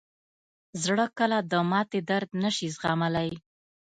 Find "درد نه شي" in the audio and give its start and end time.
2.09-2.67